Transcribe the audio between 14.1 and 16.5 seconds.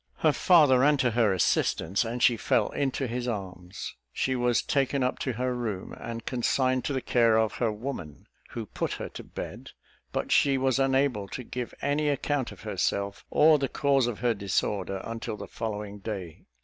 her disorder, until the following day.